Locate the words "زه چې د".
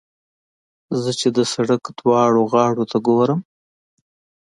1.01-1.39